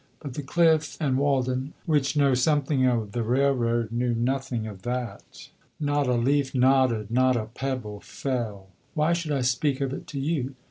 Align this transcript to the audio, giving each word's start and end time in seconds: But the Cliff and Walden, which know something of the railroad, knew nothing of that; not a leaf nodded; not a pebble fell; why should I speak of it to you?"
But 0.19 0.33
the 0.33 0.41
Cliff 0.41 0.97
and 0.99 1.15
Walden, 1.15 1.73
which 1.85 2.17
know 2.17 2.33
something 2.33 2.87
of 2.87 3.11
the 3.11 3.21
railroad, 3.21 3.91
knew 3.91 4.15
nothing 4.15 4.65
of 4.65 4.81
that; 4.81 5.49
not 5.79 6.07
a 6.07 6.15
leaf 6.15 6.55
nodded; 6.55 7.11
not 7.11 7.35
a 7.37 7.45
pebble 7.45 7.99
fell; 7.99 8.69
why 8.95 9.13
should 9.13 9.31
I 9.31 9.41
speak 9.41 9.79
of 9.79 9.93
it 9.93 10.07
to 10.07 10.19
you?" 10.19 10.55